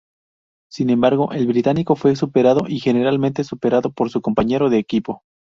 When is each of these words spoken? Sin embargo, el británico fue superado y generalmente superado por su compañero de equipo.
Sin 0.71 0.89
embargo, 0.89 1.31
el 1.31 1.45
británico 1.45 1.93
fue 1.95 2.15
superado 2.15 2.61
y 2.67 2.79
generalmente 2.79 3.43
superado 3.43 3.91
por 3.91 4.09
su 4.09 4.19
compañero 4.23 4.71
de 4.71 4.79
equipo. 4.79 5.21